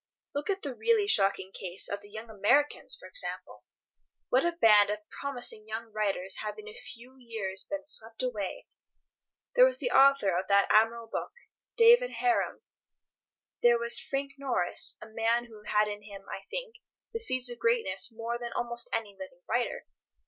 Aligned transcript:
Look 0.33 0.49
at 0.49 0.63
the 0.63 0.73
really 0.73 1.07
shocking 1.07 1.51
case 1.53 1.87
of 1.87 2.01
the 2.01 2.09
young 2.09 2.27
Americans, 2.31 2.95
for 2.99 3.07
example. 3.07 3.65
What 4.29 4.43
a 4.43 4.53
band 4.53 4.89
of 4.89 5.07
promising 5.11 5.67
young 5.67 5.91
writers 5.93 6.37
have 6.37 6.57
in 6.57 6.67
a 6.67 6.73
few 6.73 7.17
years 7.19 7.67
been 7.69 7.85
swept 7.85 8.23
away! 8.23 8.65
There 9.53 9.63
was 9.63 9.77
the 9.77 9.91
author 9.91 10.35
of 10.35 10.47
that 10.47 10.65
admirable 10.71 11.09
book, 11.11 11.33
"David 11.77 12.09
Harum"; 12.13 12.63
there 13.61 13.77
was 13.77 13.99
Frank 13.99 14.31
Norris, 14.39 14.97
a 15.03 15.07
man 15.07 15.45
who 15.45 15.61
had 15.67 15.87
in 15.87 16.01
him, 16.01 16.23
I 16.31 16.45
think, 16.49 16.77
the 17.13 17.19
seeds 17.19 17.47
of 17.51 17.59
greatness 17.59 18.11
more 18.11 18.39
than 18.39 18.53
almost 18.53 18.89
any 18.91 19.15
living 19.15 19.43
writer. 19.47 19.85